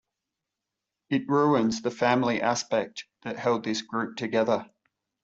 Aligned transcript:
It 1.11 1.29
ruins 1.29 1.83
the 1.83 1.91
family 1.91 2.41
aspect 2.41 3.05
that 3.21 3.37
held 3.37 3.63
this 3.63 3.83
group 3.83 4.15
together. 4.15 4.67